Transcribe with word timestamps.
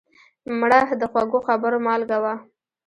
مړه 0.59 0.79
د 1.01 1.03
خوږو 1.11 1.39
خبرو 1.47 1.77
مالګه 1.85 2.17
وه 2.23 2.35